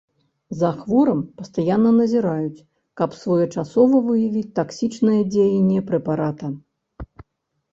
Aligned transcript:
За 0.59 0.69
хворым 0.77 1.19
пастаянна 1.41 1.91
назіраюць, 1.97 2.63
каб 3.01 3.09
своечасова 3.19 4.01
выявіць 4.09 4.49
таксічнае 4.61 5.19
дзеянне 5.35 5.79
прэпарата. 5.91 6.47